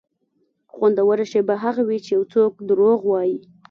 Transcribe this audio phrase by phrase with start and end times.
[0.73, 3.37] خوندوره شېبه هغه وي چې یو څوک دروغ وایي.